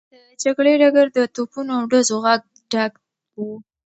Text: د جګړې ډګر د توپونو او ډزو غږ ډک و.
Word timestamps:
د 0.11 0.13
جګړې 0.43 0.73
ډګر 0.81 1.07
د 1.17 1.19
توپونو 1.35 1.71
او 1.77 1.83
ډزو 1.91 2.15
غږ 2.25 2.41
ډک 2.71 2.93
و. 3.37 3.39